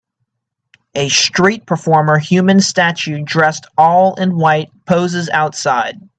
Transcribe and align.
A 0.95 1.09
street 1.09 1.67
performer 1.67 2.17
human 2.17 2.59
statue 2.59 3.21
dressed 3.23 3.67
all 3.77 4.15
in 4.15 4.35
white 4.35 4.71
poses 4.87 5.29
outside. 5.29 5.95